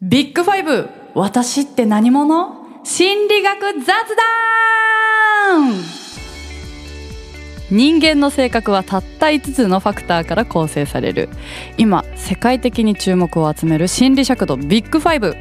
[0.00, 2.54] ビッグファイブ私って何者？
[2.84, 3.86] 心理学雑
[5.50, 5.72] 談。
[7.72, 11.28] 人間の性格はたった5つのファクターから構成される。
[11.78, 15.34] 今世界的に注目を集める心理尺度ビッグファイブ。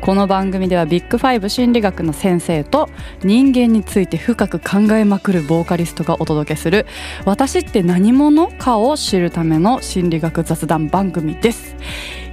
[0.00, 2.88] この番組ではビッグファイブ心理学の先生と
[3.24, 6.86] 人間について深く考えまくるボーカリストがお届けする
[7.24, 11.74] 私って何者かを知るための心理学雑談番組です。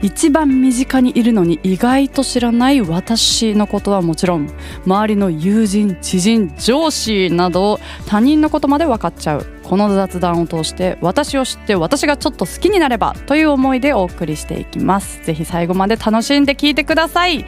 [0.02, 4.50] 一番身近にいるのに意外と知らない私のことはもちろん
[4.86, 9.46] 周りの友人知人上司など他人のことまで分かっちゃう。
[9.64, 15.24] この雑談を通して私を知って私がちょっと好きになればという思いでお送りしていきます。
[15.24, 17.46] ぜひ最後まで楽しんで聞いてください。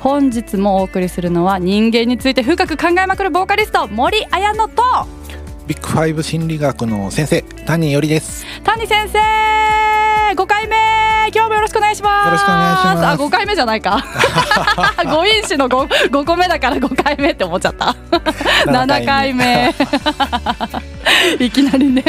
[0.00, 4.82] 本日もお送りするのは人間について深く考えまくるボーカリスト森彩乃と。
[5.66, 8.44] ビッグファイブ心理学の先生谷よりです。
[8.64, 9.91] 谷先生
[10.34, 10.76] 5回目。
[11.34, 12.26] 今日もよろしくお願いします。
[12.26, 13.06] よろしくお願いします。
[13.06, 14.04] あ5回目じゃないか。
[15.04, 17.94] 五因子の 5, 5個目だから5回目って思っちゃった。
[18.66, 19.74] 7回目。
[21.38, 22.02] いきなりね。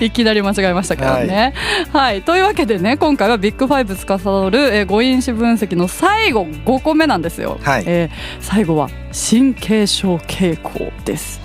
[0.00, 1.54] いきなり間違えましたからね。
[1.92, 7.58] はい、というわけでね今回はビッグファイブ司る、えー、誤因子分析の最後5個目なんですよ。
[7.62, 7.84] はい。
[7.86, 11.40] えー最後は神経症傾向です。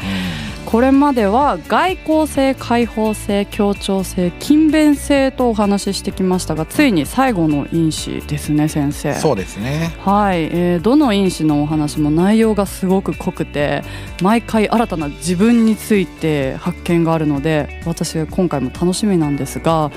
[0.69, 9.15] これまでは外交性開放性協調性勤勉性とお話ししてきましたがついに最後の因子ですね先生。
[9.15, 13.81] そうですねはい、えーどの因子のお話も内容がすごく濃くて
[14.21, 19.91] 毎回新たな自分について発見があるので私は今回も楽しみなんですが、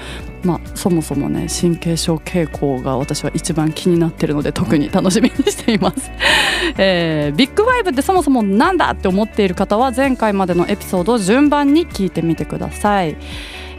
[0.45, 6.11] まあ、そもそもね神経症傾向が私は一番気になってるので特に楽しみにしています、
[6.79, 13.17] えービッグファイブってそもそもなんだって思っている方は前回までのエピソードを順番に聞いてみてください、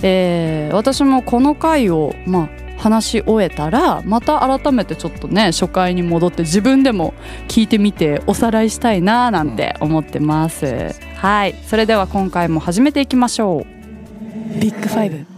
[0.01, 7.13] えー私もこの回をまあ話し終えたらまた改めてちょっとね初回に戻って自分でも
[7.47, 14.59] 聞いてみておさらいしたいななんて思ってます、はいそれでは今回も始めていきましょう。
[14.59, 15.32] ビッグファイブ。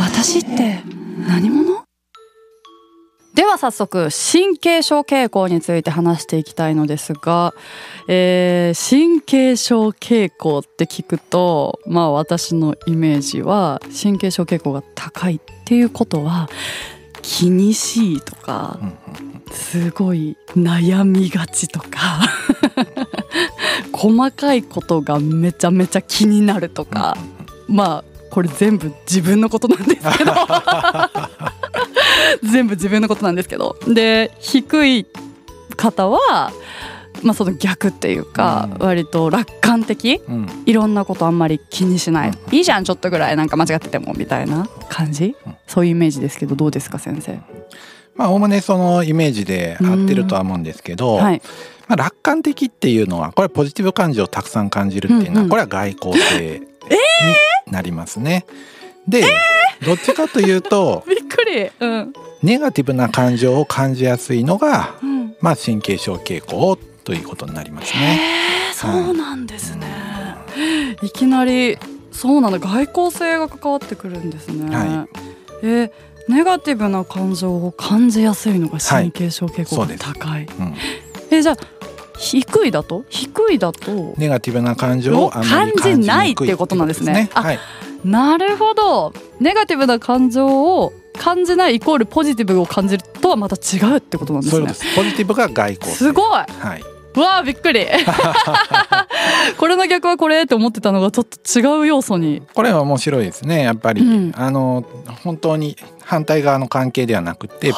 [0.00, 0.82] 私って
[1.28, 1.84] 何者？
[3.34, 7.52] では早速神経症傾向について話していきたいのですが、
[8.08, 16.48] えー神経症傾向って聞くとまあ私のイメージは神経症傾向が高いっていうことは
[17.22, 18.78] 気にしいとか
[19.50, 22.22] すごい悩みがちとか
[23.92, 27.16] 細かいことがめちゃめちゃ気になるとか
[27.66, 30.32] まあこれ全部自分のことなんですけど。
[32.42, 33.76] 全部自分のことなんですけど。
[33.86, 35.06] で低い
[35.76, 36.52] 方は、
[37.22, 38.86] まあ、その逆っていうか、うん。
[38.86, 40.20] 割と楽観的。
[40.28, 40.34] うん。
[40.34, 45.54] うんいろんなことあんまり気にしない、ういいじゃんちょっとぐらいなんか間違っててもみたいな感じ、うん。
[45.66, 47.40] そういうイメージですけどどうですか先生？
[48.16, 51.42] まあおおむねそのイメージで合ってるとは思うんですけど、はい、
[51.86, 56.66] まあ、楽観的っていうのはこれポジティブ感情をたくさん感じるっていうのは、これは外交性に
[57.66, 58.46] なりますね。
[59.08, 59.22] で、
[59.84, 62.12] どっちかというと びっくり、うん
[62.42, 68.20] ネガティブな感情を感じやすいのが、うん、まあ、神経症傾向ということになりますね。
[68.68, 69.86] えー、そうなんですね。
[71.02, 71.78] いきなり
[72.12, 74.74] そうなんだ外交性が関わってくるんですね。
[74.74, 75.08] は
[75.62, 75.90] えー
[76.28, 80.48] ネガティブな感情を感じやすいのが神経症傾向がはい高い。
[80.58, 80.74] うん、
[81.30, 81.56] えじゃあ
[82.18, 83.04] 低いだと？
[83.08, 84.14] 低いだと？
[84.16, 87.30] ネガティブな感情を感じないっていうことなんですね。
[87.34, 87.58] あはい、
[88.04, 89.12] なるほど。
[89.40, 94.72] ネガティブな感情を感じないイコールポジティブを感じるとはまた違うってことなんですね。
[94.74, 94.96] す。
[94.96, 95.96] ポジティブが外交性。
[95.96, 96.34] すごい。
[96.34, 96.96] はい。
[97.16, 97.86] うわあびっくり。
[99.56, 102.42] これの逆はこれって思ってたのがちょっと違う要素に。
[102.54, 103.62] これは面白いですね。
[103.62, 104.32] やっぱり、うん。
[104.36, 104.84] あの
[105.24, 107.72] 本当に反対側の関係ではなくて、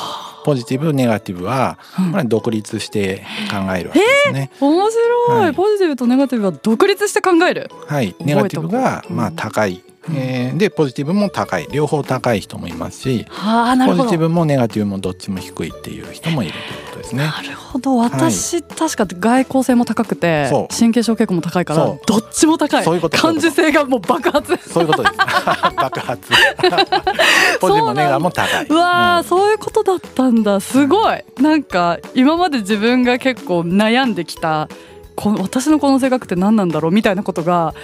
[0.44, 2.10] ポジティブネガティブはうん。
[2.10, 4.50] これは独立して考えるわけですね。
[4.60, 5.54] 面白い、はい。
[5.54, 7.70] ポジティブとネガティブは独立して考える。
[7.86, 8.14] はい。
[8.20, 9.36] ネガティブがまあうん。
[9.36, 17.24] 高い、えーでポジティブも高い、両方高い人もいますし、ポジティブもネガティブもどっちも低いっていう人もいるということですね。
[17.24, 17.96] なるほど。
[17.96, 22.84] 私、確か外交性も高くて神経症傾向も高いからどっちも高い。
[22.84, 23.18] そういうこと。
[23.18, 24.56] 感受性がもう爆発。
[24.68, 25.14] そういうことです。
[25.76, 26.30] 爆発。
[27.60, 28.66] ポジティブもネガも高い。
[28.68, 29.24] うわー、うん。
[29.24, 30.60] そういうことだったんだ。
[30.60, 31.22] すごい。
[31.40, 34.68] なんか今まで自分が結構悩んできた
[35.14, 37.74] この私のこの性格って何なんだろうみたいなことが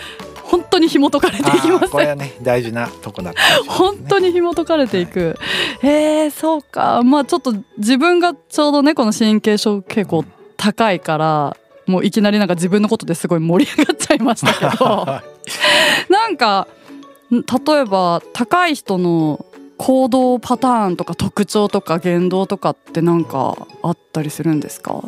[0.44, 3.36] 本当に紐解かれていきますこれはね大事なとこだね。
[3.66, 5.36] 本当に紐解かれていく、
[5.82, 7.02] えー、そうか。
[7.02, 10.24] まあちょっと自分がちょうどねこの神経症傾向
[10.56, 11.56] 高いから
[11.86, 15.06] もういきなりなんか自分のことですごい盛り上がっちゃいましたけど。
[16.08, 16.68] なんか
[17.32, 19.44] ん例えば高い人の
[19.76, 25.02] 行動パターンとか特徴とか言動とかってなんかあったりするんですか、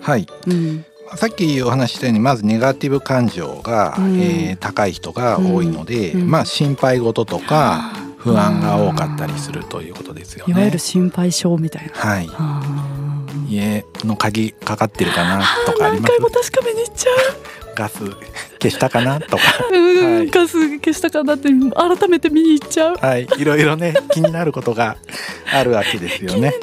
[0.00, 0.26] はい。
[0.46, 4.20] うん、さっきお話ししたようにまずネガティブ感情が、うん。
[4.20, 6.20] えー高い人が多いので、うん。
[6.22, 6.30] うん。
[6.30, 10.52] まあ心配事とか不安が多かったりするということですよね。
[10.52, 11.92] いわゆる心配性みたいな。
[11.92, 12.28] はい、
[13.48, 16.12] 家の鍵かかってるかなとかあり何ます？
[16.18, 17.10] 回も確かめに行っちゃ
[17.76, 17.98] ガス
[18.60, 19.42] 消したかなとか。
[19.70, 20.30] はい。
[20.30, 22.96] ガス消したかなって改めて見に行っちゃう。
[22.96, 23.28] はい。
[23.38, 24.96] いろいろね気になることが
[25.52, 26.54] あるわけですよね。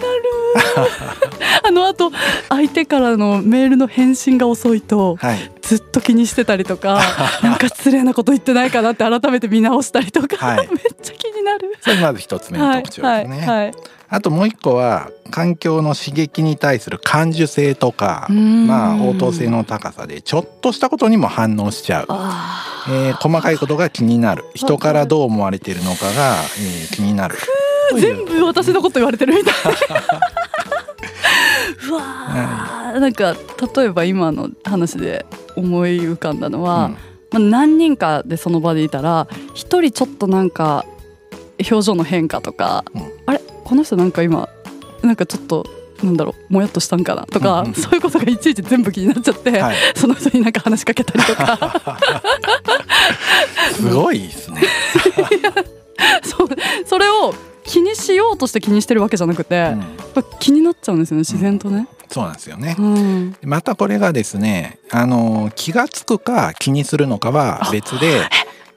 [1.66, 2.12] あのあと
[2.50, 5.52] 相手からのメールの返信が遅いとはい。
[5.62, 7.00] ずっと気にしてたりとか
[7.42, 10.68] なんか失礼なこと言ってないかなって改めて見直したりとか、はい。
[10.72, 11.78] めっちゃ気になる。
[11.82, 13.38] それまず一つ目のはい特徴ですね。
[13.40, 13.72] はいはい
[14.10, 24.46] あともう一個は環境の刺激に対する感受性とかまあ応答性の高さでちょっとしたことにも反応しちゃう、あえー細かいことが気になる。
[24.54, 27.38] 人からどう思われているのかが、えー気になる。
[28.00, 29.54] 全部私のこと言われてるみたい。
[31.90, 33.36] うわーなんか
[33.76, 35.26] 例えば今の話で
[35.56, 36.90] 思い浮かんだのは、
[37.32, 40.86] まあ、何人かでその場でいたら一人ちょっとなんか
[41.60, 43.02] 表情の変化とか、うん。
[43.26, 44.50] あれこの人なんか今
[45.02, 45.66] なんかちょっと
[46.04, 52.00] なんだろうもやっとしたんかなとか、うんうんそういうことがいちいち全部気になっちゃって、うんはい、その人になんか話しかけたりとか。
[53.74, 54.62] すごいですね。
[56.24, 56.48] そう
[56.86, 57.34] それを
[57.64, 59.84] 気にしようとして気にしてるわけじゃなくて、うん。
[60.40, 61.88] 気になっちゃうんですよね自然とね。
[62.10, 62.76] そうなんですよね。
[62.78, 62.82] う。
[62.82, 63.36] ん。
[63.44, 68.22] またこれがですねあの気がつくか気にするのかは別で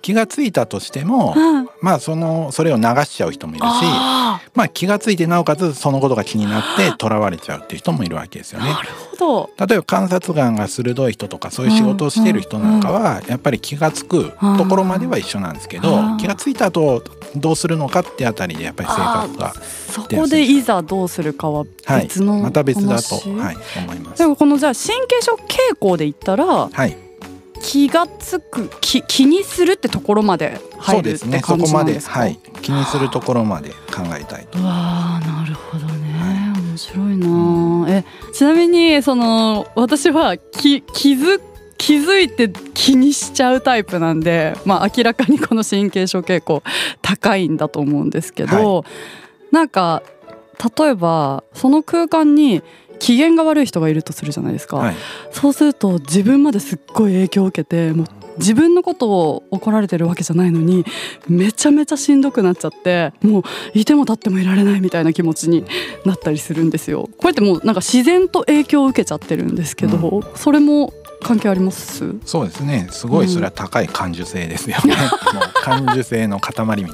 [0.03, 8.67] 気がついたとしてもうんまあそのそれを流しちゃう人もいるしあまあ気がついてなおかつそのことが気になってとらわれちゃうっていう人もいるわけですよね。
[8.70, 9.67] ーなるほど。
[9.67, 17.02] 例えば観察眼が鋭い人とかそういう仕事をしている人なんかはやっぱり気が付くところまでは一緒なんですけどうん気が付いた後
[17.34, 19.55] どうするのかってあたりでやっぱり性格が
[19.90, 22.02] そこでいざどうするかははい。
[22.02, 24.19] 別の話、また別だとはい思います。
[24.19, 24.26] で。
[24.26, 26.96] もこのじゃあ神経症傾向で言ったらはい
[27.66, 32.38] 気がつく気気にするってところまで入るって感そこまでじなんですかはい。
[32.62, 34.60] 気にするところまで考えたいと。
[34.60, 36.52] うわーなるほどね。
[36.56, 41.40] 面白いな、えちなみにその私は気気づ
[41.76, 46.62] 気づいて気にしちゃうタイプなんで、まあ、明らかにこの神経症傾向
[47.02, 48.84] 高いんだと思うんですけど、
[49.50, 50.02] なんか
[50.78, 52.62] 例えばその空間に
[52.98, 54.96] 機嫌が悪い人がいるとするじゃないですか、はい。
[55.31, 58.06] そうすると自分まですっごい影響を受けてもう
[58.38, 60.84] 自分のことを怒られてるわけじゃないのに
[61.26, 65.64] めちゃめちゃしんどくなっちゃってもういても立ってもいられないみたいな気持ちに
[66.04, 67.08] なったりするんですよ。
[67.16, 70.92] これってもうなんか自然と影響を受けちゃってるんですけど、それも
[71.22, 72.14] 関係あります？
[72.26, 72.88] そうですね。
[72.90, 74.94] すごいそれは高い感受性ですよね。
[75.32, 76.92] もう感受性の塊みたいな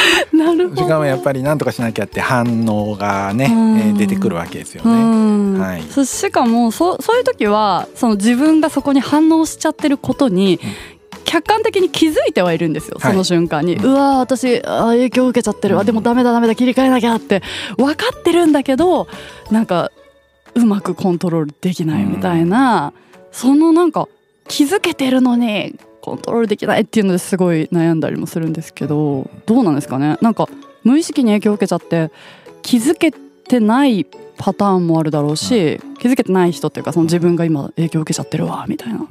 [0.32, 0.80] るほど。
[0.80, 3.78] な時間はやっぱり何とかしなきゃって反応がね、うん。
[3.78, 4.94] えー出てくるわけですようね。
[4.94, 5.58] ん。
[5.58, 5.82] はい。
[5.90, 10.58] そしかもそそういう時はその自分がそこに反応しちゃってることに、
[11.24, 13.12] 客観的に気づいてはいるんですよ、はい。
[13.12, 17.42] その瞬間に、ううんわー私あー影響を受けちゃってる、あでもダメだダメだ切り替えなきゃって
[17.76, 19.06] 分かってるんだけど
[19.50, 19.90] なんか
[20.54, 22.92] うまくコントロールできないみたいな、
[23.32, 24.08] そのなんか
[24.48, 25.76] 気づけてるのに
[26.10, 30.18] コントロールできないっていうのですごい悩んだりもするんですけどどうなんですかね？
[30.20, 30.48] なんか
[30.82, 32.10] 無意識に影響を受けちゃって
[32.62, 34.04] 気づけてない
[34.36, 39.06] パターンもあるだろうし、気づけてない人っていうかその自分が今影響を受けちゃってるわみたいな。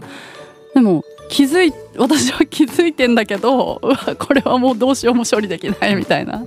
[0.74, 3.79] でも気づい私は気づいてんだけど
[4.19, 6.43] これはもうどうしようも処理できないみたいな。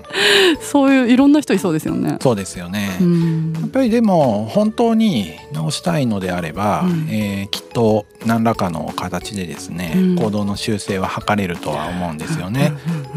[0.61, 2.17] そういういろんな人いそうですよね。
[2.21, 2.97] そうですよね。
[3.01, 3.53] うん。
[3.61, 7.09] やっぱりでも本当に直したいのであれば、うん。
[7.11, 10.17] えーきっと何らかの形でですね、うん。
[10.17, 12.73] 行動の修正は図れるとは思うんですよね。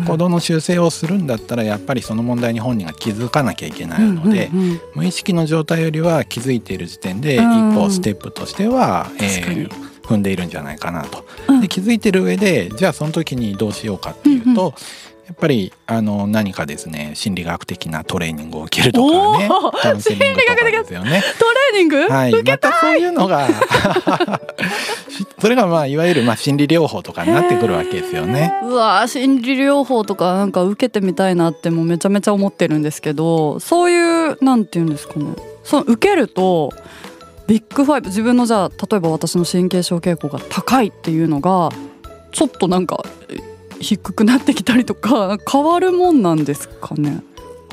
[0.08, 7.72] 行動の修正をするんだったらやっぱりその問題に本人が気づかなきゃいけないので、うんうんうん無意識の状態よりは気づいている時点で一うん。
[7.74, 11.26] 歩ステップとしては、えー踏んでいるんじゃないかなと。
[11.48, 14.74] うんで気づいてる上でじゃあその時にどうしようかっていうと、うんうん
[15.26, 21.24] やっぱりあの何かですね心理学的なトレーニングを受けるとかねおーカウンセリングとかですよね。
[21.40, 23.54] トレーニング、はい、受けまたそういうのがし
[25.42, 28.54] それがまあいわゆるまあ心理療法とかになってくるわけですよね。
[28.64, 35.26] うわー心理療法とかなんか受けてみたいなってもうめちゃめちゃ思ってるんですけどそういうなんていうんですかね
[35.64, 36.72] その受けると
[37.48, 41.70] ビッグファイブ自分のじゃあ例えば私の神経症傾向が高いっていうのが
[42.32, 43.38] ちょっとなんかえ
[43.80, 47.22] 低くなってきたりとか変わるもんなんですかね？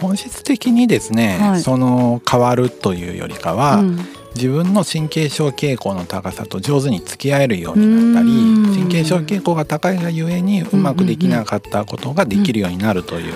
[0.01, 1.61] 本質的にですね、はい。
[1.61, 3.99] その変わるというよりかは、うん。
[4.35, 8.75] 自分の神経症傾向の高さと上手に付き合えるようになったりうん。
[8.75, 13.35] 神経症傾向が高いがゆえにうまくできなかったことができるようになるという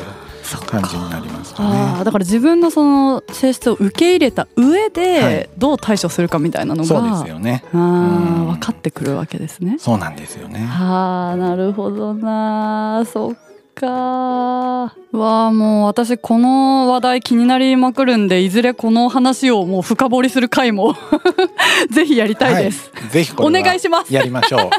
[0.66, 1.62] 感じになりますか
[1.98, 2.04] ね。
[2.04, 7.64] だから自分のその性質を受け入れた上はいでどう対処するかみたいなのが、そうですよね。
[7.72, 9.76] うん分かってくるわけですね。
[9.78, 10.66] そうなんですよね。
[10.70, 13.45] あーなるほどなそっ
[13.76, 20.97] かわあもう私この話題気になりまくるんでいずれこの話をもう深掘りする回も
[21.92, 24.12] ぜひやりたいです、はい、ぜひこれはお願いします。
[24.12, 24.71] やりましょう。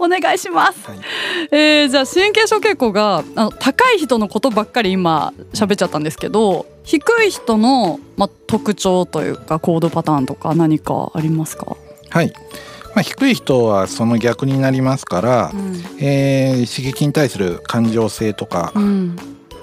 [0.00, 0.98] お願いします、はい。
[1.50, 11.76] えーじゃあ神経症傾向があの高い人のことばっかり今喋っちゃったんですけど低い人の、まあ、特徴というか行動パターンとか何かありますか、
[12.08, 12.32] はい。
[12.94, 15.76] まあ、低い人はその逆になりますから、うん。
[15.98, 19.16] えー刺激に対する感情性とかうん。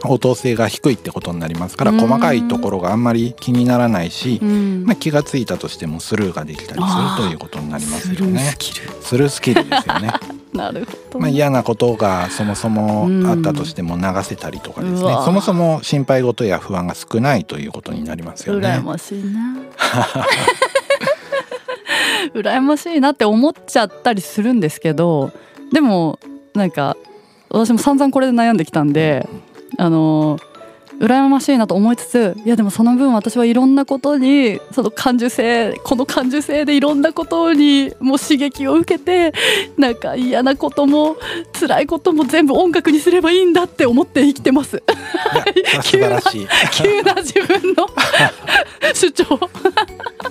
[0.06, 2.00] 応答性が低いってことになりますからうん。
[2.00, 4.84] 細かいところがあんまり気にならないし、うん。
[4.86, 8.58] まあ、気がついたとしてもスルーができたりするということになりますスルーよねス。
[8.58, 8.90] キル。
[9.02, 10.12] スルースキルですよね。
[10.54, 15.18] なるほど、まあ、嫌なことがそもそもあったとしても流せたりとかですね。
[15.24, 18.68] そもそも心配事や不安が少ないということになりますよね。
[18.68, 19.58] 羨ましいな
[22.34, 25.32] 羨ましいなって思っちゃったりするんですけど
[25.72, 26.20] でも
[26.54, 26.98] なんか
[27.50, 29.28] 私も散々これで悩んできたんで
[29.78, 30.40] あの
[31.00, 39.34] 羨ましいなと思いつついやでもその分私はいろんなことにその感受性この感受性でいろんなことにもう刺激を受けて
[39.78, 41.16] なんか嫌なことも
[41.58, 44.84] 辛いことも全部音楽にすればいいんだって思って生きてます。
[45.56, 46.48] いや 素晴らしい。
[46.74, 47.88] 急な自分の
[48.94, 49.40] 主張。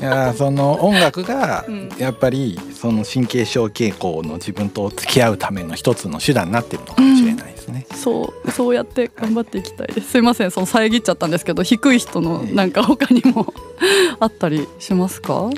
[0.01, 1.89] いやその音楽がうん。
[1.99, 7.97] やっぱりその神経症傾向の自分と付き合うための一つの手段になってるのかもしれないですね。
[7.97, 10.11] そうそうやって頑張っていきたいです。
[10.11, 13.53] すいませんその遮っちゃったんですけど低い人のなんか他にも
[14.21, 15.51] あったりしますか？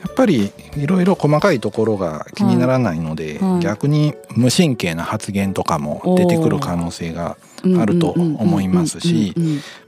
[0.00, 3.60] やっぱりいろいろ細かいところが気にならないので、はい。
[3.60, 7.36] 逆に無神経な発言とかも出てくる可能性が
[7.78, 9.34] あると思いますし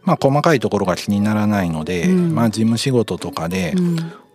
[0.05, 2.35] まあ細かいところが気にならないので、うん。
[2.35, 3.75] まあ事務仕事とかで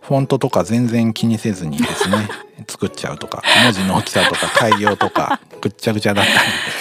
[0.00, 2.28] フォントとか全然気にせずにですね
[2.66, 6.24] 作っちゃうとか文字の大きさとか改行とかぐっちゃぐちゃだっ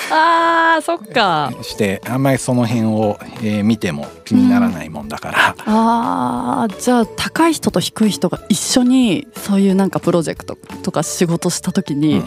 [0.10, 1.52] たあーそっか。
[1.58, 12.26] りしてあんまりその辺を、えー見ても気にならないもんだから、あーじゃあ高い人と低い人が一緒にそういうなんかプロジェクトとか仕事した時に、うん。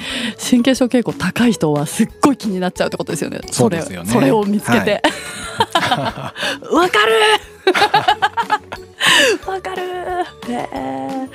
[0.50, 3.40] 神経症傾向高い人はすっごい気になっちゃうってことですよね。
[3.50, 4.10] そうですよね。
[4.10, 5.02] それそれを見つけて。
[5.80, 6.32] わ、
[6.88, 7.12] かる
[9.46, 9.82] わかる。
[10.48, 11.28] へえ。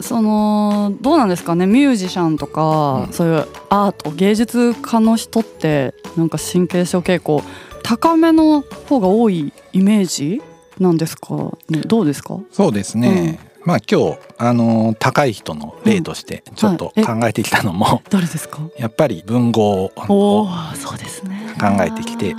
[0.00, 1.66] そのどうなんですかね。
[1.66, 3.12] ミュージシャンとか、うん。
[3.12, 7.42] そういうアート芸術家の人ってなんか神経症傾向
[7.82, 10.42] 高めの方が多いイメージ
[10.78, 11.34] なんですか
[11.68, 11.80] ね。
[11.86, 12.38] どうですか？
[12.50, 18.60] そうですね、まあ今日あのー高い人の例としてちょっと考えてきたのも、誰ですか？
[18.78, 21.54] やっぱり文豪おをおそうですね。
[21.60, 22.34] 考えてきて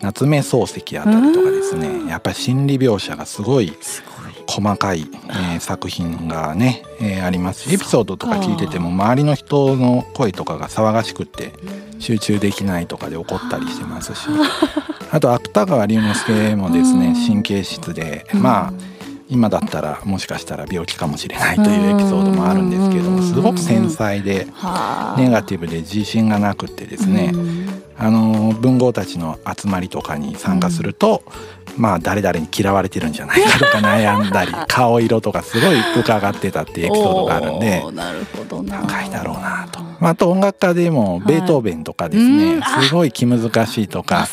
[0.00, 3.72] 夏目漱石あたりとかですねやっぱり心理描写がすごい
[4.48, 7.68] 細かい、えー作品がね、えーあります。
[7.68, 11.52] しエピソードとか聞いてても周りの人の声とかが騒がしくって
[11.98, 14.28] 集中できないとかで怒ったりしてますし。
[15.10, 17.26] あ と芥川龍之介もですねうん。
[17.26, 18.72] 神経質でまあ
[19.28, 25.14] 今だったらもしかしたら病気かもしれないというエピソードもあるんですけれどもすごく繊細であ。
[25.18, 27.32] ネガティブで自信がなくってですね
[27.98, 31.22] あの文豪たちの集まりとかに参加すると、
[31.76, 38.82] まあ誰々に嫌われてるんじゃないかとか悩んだり顔色とかすごい伺ってたっていうエピソードがあるんでなるほどな。
[38.82, 42.82] 高いだろうなと、まあ、あと音楽家でもベートーベンとかですうね、んあ。
[42.82, 44.28] すごい気難しいとまか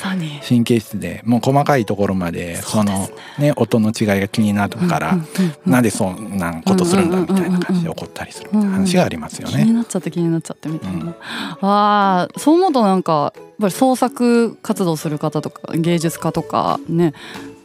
[0.47, 5.25] 神経質でもう細かいところまでそのね音の違いが気になるから、うんうんうん
[5.65, 9.73] なんでそんなことするんだみたいな感じで怒ったりするみたいな話がありますよ気にね。
[9.73, 11.15] なっちゃって気になっちゃってみたいな、
[11.61, 17.13] あーそう思うとなんかぱり創作活動する方とか芸術家とかね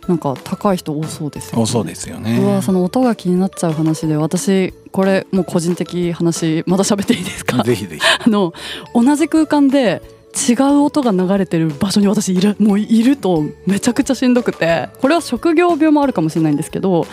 [0.09, 2.39] なんか高い人多そうですよね多そうですよね。
[2.41, 7.63] うわその音が気になっちゃう話で私これもう個人的話まだ喋っていいですか？
[7.63, 8.03] ぜひぜひ。
[8.25, 8.53] あの
[8.95, 10.03] 同じ空間で
[10.49, 14.89] 違う音が流れてる場所に私いるもういるとめちゃくちゃしんどくて。
[15.01, 17.07] これは職業病もあるかもしれないんですけど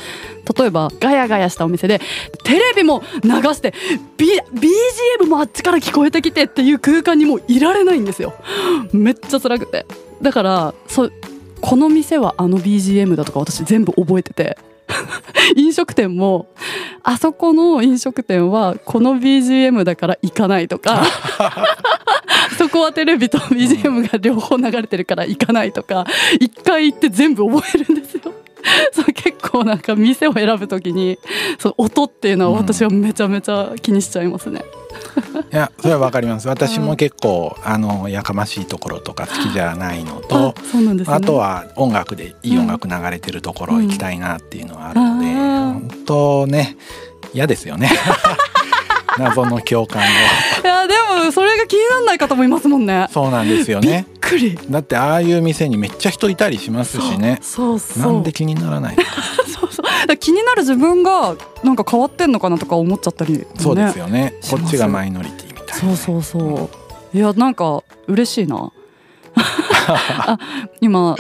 [0.58, 2.00] 例えばガヤガヤしたお店で
[2.44, 3.74] テレビも流して
[4.18, 4.28] B
[5.20, 8.34] BGM もあっちから聞こえてきてっていう空間にもういられないんですよ。
[8.94, 9.86] めっちゃ辛くて。
[10.22, 10.74] だから
[11.62, 14.58] この店はあの BGM だとか私全部覚えてて。
[15.56, 16.48] 飲食店も
[17.04, 21.04] あそこの飲食店はこの BGM だから行かないとか
[22.58, 26.06] そこはテレビと BGM が両方流れてるから行かないとか
[26.40, 28.34] 一回行って全部覚えるんですよ
[28.92, 31.18] そう結構なんか店を選ぶときに
[31.60, 34.64] その音っていうのは私はめちゃめちゃ気にしちゃいますね。
[35.52, 36.48] いやそれはわかります。
[36.48, 41.04] 私も結構あのやかましいところとか好きじゃないのとあね。
[41.08, 46.78] あとは音楽でいい音楽流れてるところ行きたいなっていうのはあるので、うん本当ね
[47.34, 47.90] 嫌ですよね。
[49.18, 50.06] 謎の共感を。
[50.06, 50.94] いやで
[51.26, 53.08] もそれが気にならない方もいますもんね。
[53.12, 54.06] そうなんですよね。
[54.14, 54.60] びっくり。
[54.70, 57.40] だってああいう店にめっちゃ人いたりしますしね。
[57.42, 58.98] そうそうなんで気にならない
[60.16, 64.34] 気になる自分がなんか変わってんのかなとか思っちゃったり、ね、そうですよね。
[64.50, 66.70] こっちがマイノリティみたいなそうそうそ
[67.14, 67.18] う。
[67.18, 68.72] いやなんか嬉しいな。
[69.88, 70.40] あ
[70.82, 71.16] 今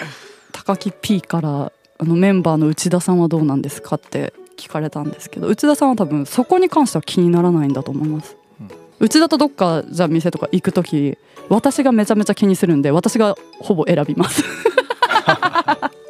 [0.51, 8.69] 高木 P からあのメンバーの内田さんはどうなんですかって聞かれたんですけど内田さんは多分そこに関しては気にならないんだと思います、うん。
[8.99, 11.17] 内田とどっかじゃあ店とか行く時
[11.49, 14.43] 私がめちゃめちゃ気にするんで私がほぼ選びます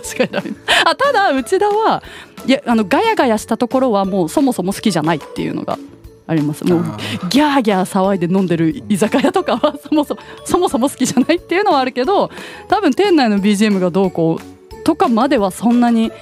[0.00, 2.02] 私が選びあただ内田は
[2.46, 5.78] いやあのガヤガヤしたところはもうそもそも好きじゃないっていうのが
[6.26, 6.64] あります。
[6.64, 6.82] もう
[7.30, 12.30] ギャーギャー騒いで飲んでる居酒屋とかは そもそもそもそも好きじゃないっていうのはあるけど
[12.68, 16.12] 多分店内の BGM がどうこうとかまではそんなに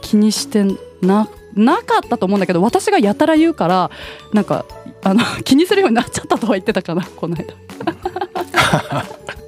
[0.00, 0.64] 気にして
[1.02, 3.90] ななかったと思うんだけど私がやたら言うから
[4.32, 4.64] なんか
[5.02, 7.44] あの 気にするようになっちゃったとは言ってたかなこの間。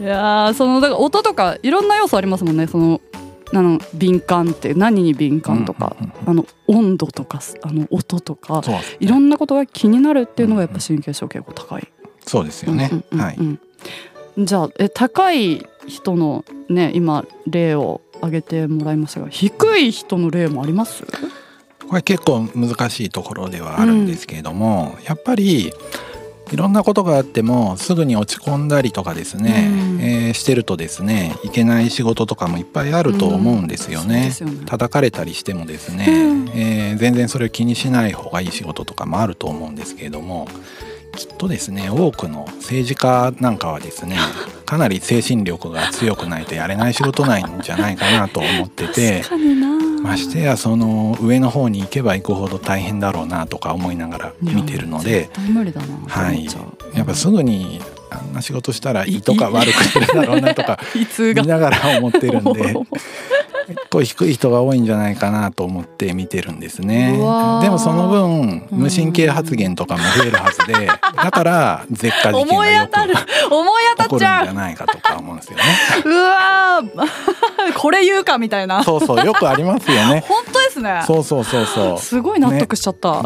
[0.00, 2.66] いやーそのだから音とかいろんな要素ありますもんね。
[2.66, 3.00] その
[3.52, 11.86] あの敏感って何に敏感とか、うんうんうんあの温度とかあの音とかそうですいろんなことが気になるっていうのがやっぱ神経症結構高い。
[12.26, 12.88] そうですよね。
[12.90, 13.36] うんうんうんはい。
[13.36, 13.60] うん
[14.36, 21.04] じゃあえ高い人のね今例を挙げてもらいましたが低い人の例もあります？
[21.88, 25.72] これ結構難しいところではあるんですけれども、やっぱり
[26.54, 34.26] いろんなことがあってもすぐに落ち込んだりとかですね、うんえーしてるとですねいけない仕事とかもいっぱいあると思うんですよね。
[34.26, 40.46] ですよね叩かれたりしてもですね、うんえー全然それを気にしない方がいい仕事とかもあると思うんですけれども
[41.16, 44.16] きっとですね多くの政治家なんかはですね
[44.64, 49.24] かなり精神力が強くないとやれない仕事なんじゃないかなと思ってて。
[50.04, 55.30] ましてやその上の方に行けば行くほど大変だろうなとか思いながら見てるので。
[56.08, 56.46] はい。
[56.94, 60.78] やっぱすぐにあんな仕事したらいいとか悪くするだろうなとか
[61.34, 62.52] 見ながら思ってるんで
[63.66, 67.12] 結構低い人が多いんじゃないかなと思って見てるんですね。
[67.12, 68.68] でもその分うん。
[68.70, 73.14] 無神経発言とかも増えるはずでだから絶火事件思いがよ当たる。
[73.14, 74.48] く思い当たっちゃう。
[74.48, 75.62] ゃないかとか思うんですよね。
[76.04, 77.74] うわー。
[77.78, 78.82] これ言うかみたいな。
[78.84, 80.24] そうそうよくありますよね。
[80.28, 81.02] 本当ですね。
[81.06, 81.98] そうそうそうそう。
[81.98, 83.22] すごい納得しちゃった。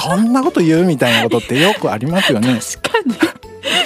[0.00, 2.58] こんなこと言うみたいなことってよくありますよね。
[2.82, 2.98] 確か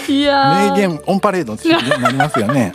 [0.08, 0.18] に。
[0.18, 0.70] いやー。
[0.72, 2.72] 名言オンパレードになりますよね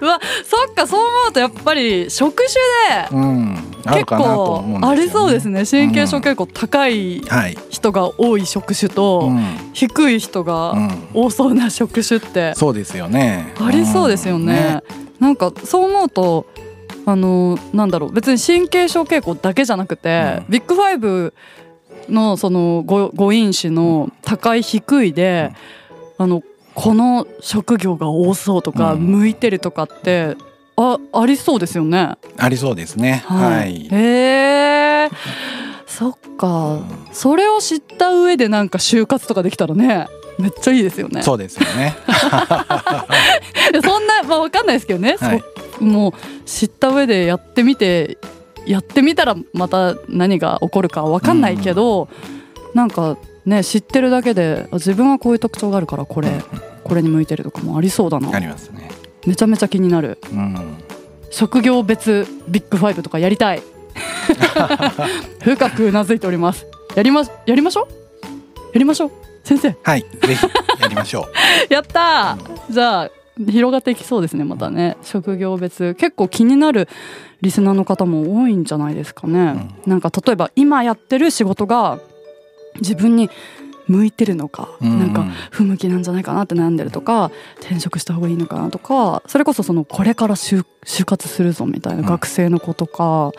[0.00, 3.10] うわそっかそう思うとやっぱり職種
[3.84, 5.64] で結構ありそうですね。
[5.64, 9.70] 神経症結構高いはい、人が多い職種とうん。
[9.72, 13.54] 低い人がうん、多そうな職種ってそうですよね。
[13.60, 14.82] ありそうですよね。
[15.18, 16.46] なんかそう思うと
[17.06, 20.52] あのなんだろう別に神経症傾向だけじゃなくて、うん。
[20.52, 21.34] ビッグファイブ
[22.08, 25.52] のその誤誤因子の高い低いで、
[26.18, 26.42] あの
[26.74, 29.00] この職業が多そうとか、うん。
[29.00, 30.36] 向いてるとかって
[30.76, 32.16] あありそうですよね。
[32.38, 33.22] ありそうですね。
[33.26, 35.10] はい、へえ。
[35.86, 36.80] そっか、
[37.12, 40.06] それを知った上でなんか就活とかできたらね
[40.38, 41.22] めっちゃいいですよね。
[41.22, 41.94] そうですよね。
[43.84, 45.42] そんなまあわかんないですけどね、はい。
[45.80, 46.12] もう
[46.46, 48.16] 知った上でやってみて
[48.66, 52.08] やってみたらまた何が起こるかわかんないけど、
[52.74, 53.18] なんか
[53.50, 56.30] ね知ってるだけであ自分はこういう特徴があるからこれ
[56.84, 58.88] これに向いてるとかもありそうだあなりますね。
[59.26, 60.18] めちゃめちゃ気になる。
[60.32, 60.56] うん。
[61.30, 63.62] 職業別ビッグファイブとかやりたい。
[65.44, 66.66] 深くうなずいております。
[66.96, 67.88] やりまやりましょう？
[68.72, 69.10] やりましょう？
[69.44, 69.76] 先生。
[69.82, 70.46] はいぜひ
[70.80, 71.32] やりましょう。
[71.72, 72.72] やったー！
[72.72, 73.10] じゃあ
[73.50, 74.96] 広がっていきそうですねまたね。
[75.02, 75.94] 職業別。
[75.94, 76.88] 結構気になる
[77.42, 81.98] リスナーの方も多いんじゃないですかね、なんか例えば今やってる仕事が
[82.76, 83.30] 自分に
[83.86, 92.06] 向いてるのか、うんなんか不向きなんじゃないかなって悩んでるとか転職した方がいいのかなとかそれこそそのこれから就就活するぞみたいなうん。
[92.06, 93.32] 学生の子とか、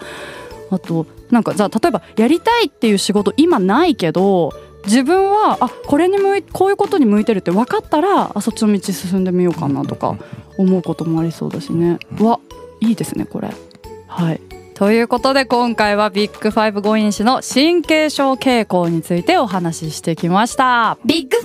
[0.70, 4.52] あとなんかじゃあ例えばやりたいっていう仕事今ないけど
[4.86, 10.18] 自分はあこれに向いこういうことに向いてるって分かったらあそっちの道進んでみようかなとか
[10.58, 12.00] 思うこともありそうだしね。
[12.20, 12.40] うわ
[12.82, 13.50] いいですねこれ。
[14.08, 14.42] はい
[14.82, 20.98] ということで今回はビッグファイブ5因子の神経症傾向についてお話ししてきました。
[21.06, 21.44] ビッグフ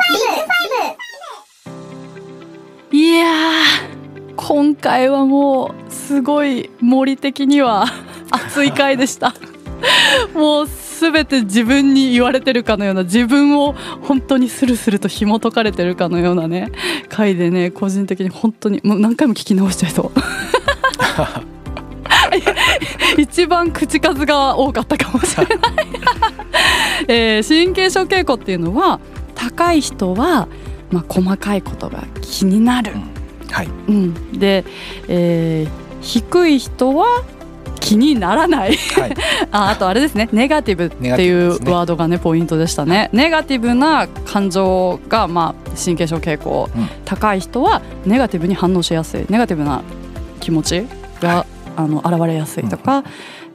[2.91, 7.85] ァイいやー今回はもうすごい森的には
[8.33, 9.35] 熱い回でした。
[10.33, 10.67] もう
[10.99, 16.73] 全て自分に言われてるかのような自分を本当にスルスルと紐解かれてるかのようなね
[17.11, 20.11] 回でね個人的に本当にもう何回も聞き直しちゃいそう
[23.19, 25.59] 一番口数が多かったかもしれない。
[27.09, 29.01] えー、神経症傾向っていうのは
[29.35, 30.49] 高い人は、
[30.91, 34.65] まあ、細かいことが気になる、うん、はい、うん、で、
[35.09, 37.23] えー、低い人は
[37.81, 38.77] 気にならない。
[38.77, 39.15] はい、
[39.53, 40.29] ああとあれですね。
[40.33, 43.11] ネガティブっていうワードがねポイントでしたね。
[43.13, 49.27] ネガティブな感情がまあ神経症傾向、うん、高い人はネガティブに反応しやすい。
[49.29, 49.83] ネガティブな
[50.41, 50.85] 気持ち
[51.21, 53.05] が、はい、あの現れやすいとか、うん、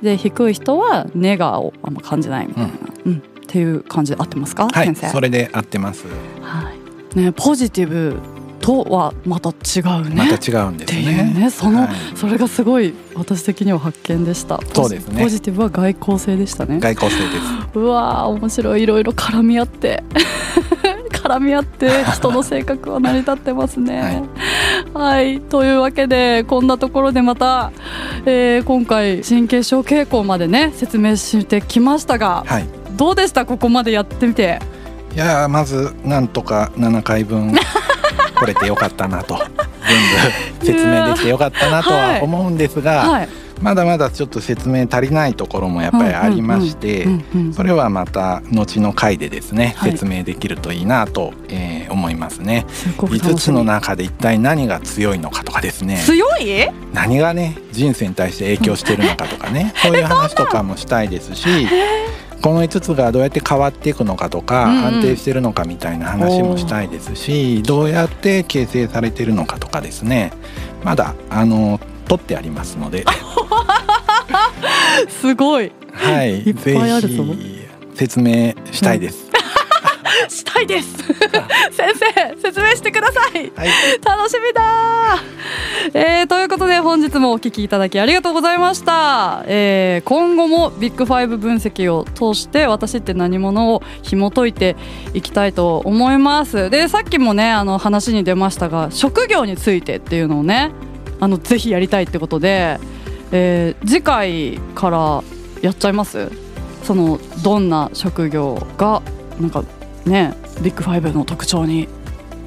[0.01, 2.71] で低い人はネガをあんま感じないみたいな、
[3.05, 5.09] うん、うん、っていう感じで合ってますか、はい、先生？
[5.09, 6.07] それで合ってます、
[6.41, 6.81] はい
[7.15, 8.17] ね、ポジティブ
[8.61, 10.15] とはまた違うね。
[10.15, 11.33] また違うんですね。
[11.35, 14.59] ねその、はい、それがすごい私的には発見でした。
[14.73, 15.21] そうですね。
[15.21, 16.79] ポジティブは外交性でしたね。
[16.79, 17.39] 外交性です。
[17.77, 20.03] うわ面白いいろいろ絡み合って
[21.11, 24.01] 絡み合って人の性格は成り立ってますね。
[24.01, 24.23] はい、
[24.93, 27.71] はい、というわけでこんなところでまた、
[28.25, 32.67] えー、今回神経症傾向までね説明してきましたが、はい、
[32.97, 33.45] どうでした？
[33.45, 34.59] ここまでやってみて。
[35.13, 39.37] いやまずなんとか7回分来れてよかったなと。
[39.83, 39.97] 全
[40.59, 43.29] 部説明できてよかったなとは思うんですが、はい、
[43.61, 47.07] まだまだちょっと説明足りないところもやっぱりありまして
[47.53, 52.65] それはまた後の回でですね、はい、説明できるといいなと、えー、思いますね。
[52.97, 55.97] 5つの中で一体何が強いのかとかですね。
[56.05, 56.69] 強い？
[56.93, 59.73] 何がね人生に対して影響してるのかとかね。
[59.81, 61.67] そういう話とかもしたいですし。
[62.41, 70.31] この5つがどうやって変わっていくのかとか、うんうん、安定してるのかみたいな話もしたいですしどうやって形成されてるのかとかですね。
[70.83, 71.79] まだあの
[72.11, 73.05] 取ってありますので。
[75.07, 75.71] すごい。
[75.93, 76.41] はい。
[76.41, 77.23] いっぱいあるぞ
[77.95, 79.29] 説明したいです、
[80.27, 80.97] したいです。
[81.71, 83.69] 先生説明してください、はい、
[84.03, 85.19] 楽しみだ。
[85.93, 94.75] えー、ということで本日もお聞きいただきありがとうございました、えー、今後もビッグファイブ分析を通して私って何者を紐解いて
[95.13, 96.69] いきたいと思います。
[96.69, 100.71] でさっきもねあの話に出ましたが職業についてっていうのをね
[101.21, 102.79] あのぜひやりたいってことで、
[103.31, 105.23] えー、次回から
[105.61, 106.29] やっちゃいます？
[106.83, 109.01] そのどんな職業が
[109.39, 109.63] なんか
[110.05, 111.87] ねビッグファイブの特徴に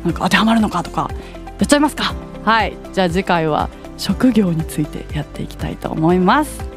[0.04, 1.08] なんか当てはまるのかとか
[1.58, 2.14] やっちゃいますか？
[2.44, 2.76] はい。
[2.92, 6.73] じゃあ次回は職業についてやっていきたいと思います。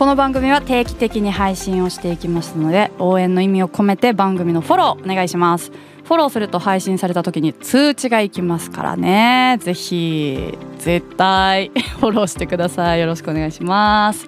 [0.00, 5.70] この番組は定期的に配信をしていきますので応援の意味を込めて番組のフォローお願いします。
[6.04, 9.58] フォローすると配信された時に通知がいきますからね。
[9.60, 13.00] ぜひ絶対 フォローしてください。
[13.00, 14.26] よろしくお願いします。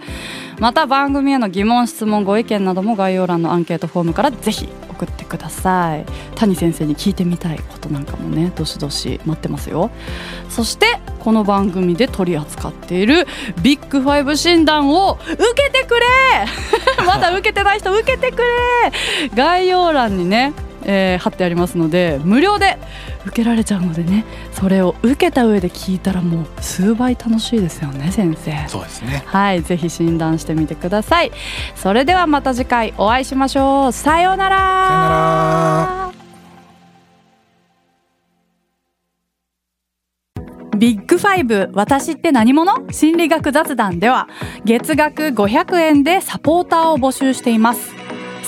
[0.59, 6.05] また番組への疑問質問ご意見なども概要欄のアンケートフォームからぜひ送ってください。
[6.37, 9.91] 谷先生に聞いてみたいことなんかもねどしどし待ってますよ。
[10.49, 13.27] そしてこの番組で取り扱っている
[13.63, 16.07] ビッグファイブ診断を受けてくれ！
[17.07, 19.29] まだ受けてない人受けてくれ！
[19.35, 20.53] 概要欄にね
[20.85, 22.77] えー、貼ってありますので無料で
[23.27, 28.69] 受けられちゃうのでねそれを受けた上で聞いたらもう数倍楽しいですよね先生。
[28.69, 29.23] そうですね。
[29.27, 31.33] はいぜひ診断してみてください。
[31.75, 33.93] それではまた次回お会いしましょう。
[33.93, 34.57] さようなら。
[34.57, 35.03] さよう
[35.97, 36.13] なら。
[40.79, 42.91] ビッグファイブ私って何者？
[42.91, 44.27] 心理学雑談では
[44.65, 47.95] 月額500円でサポーターを募集しています